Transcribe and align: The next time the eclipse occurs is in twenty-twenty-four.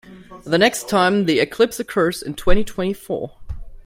The 0.45 0.57
next 0.57 0.89
time 0.89 1.25
the 1.25 1.37
eclipse 1.39 1.79
occurs 1.79 2.23
is 2.23 2.23
in 2.23 2.33
twenty-twenty-four. 2.33 3.37